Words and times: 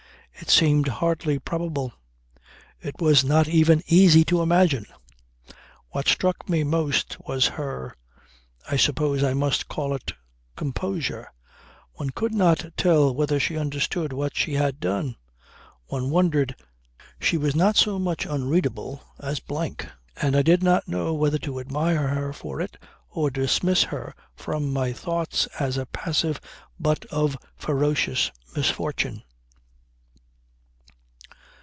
It 0.39 0.49
seemed 0.49 0.87
hardly 0.87 1.37
probable. 1.37 1.93
It 2.81 2.99
was 2.99 3.23
not 3.23 3.47
even 3.47 3.83
easy 3.85 4.25
to 4.25 4.41
imagine. 4.41 4.87
What 5.89 6.07
struck 6.07 6.49
me 6.49 6.63
most 6.63 7.15
was 7.27 7.45
her 7.45 7.95
I 8.69 8.75
suppose 8.75 9.23
I 9.23 9.35
must 9.35 9.67
call 9.67 9.93
it 9.93 10.13
composure. 10.55 11.31
One 11.93 12.09
could 12.09 12.33
not 12.33 12.71
tell 12.75 13.13
whether 13.13 13.39
she 13.39 13.55
understood 13.55 14.13
what 14.13 14.35
she 14.35 14.55
had 14.55 14.79
done. 14.79 15.15
One 15.87 16.09
wondered. 16.09 16.55
She 17.19 17.37
was 17.37 17.55
not 17.55 17.75
so 17.75 17.99
much 17.99 18.25
unreadable 18.25 19.03
as 19.19 19.39
blank; 19.39 19.87
and 20.19 20.35
I 20.35 20.41
did 20.41 20.63
not 20.63 20.87
know 20.87 21.13
whether 21.13 21.37
to 21.37 21.59
admire 21.59 22.07
her 22.07 22.33
for 22.33 22.59
it 22.59 22.77
or 23.11 23.29
dismiss 23.29 23.83
her 23.83 24.15
from 24.35 24.73
my 24.73 24.91
thoughts 24.91 25.45
as 25.59 25.77
a 25.77 25.85
passive 25.85 26.41
butt 26.79 27.05
of 27.11 27.37
ferocious 27.59 28.31
misfortune. 28.55 29.21